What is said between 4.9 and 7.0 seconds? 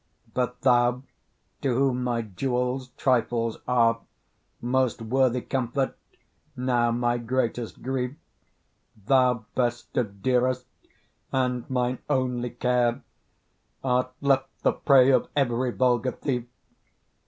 worthy comfort, now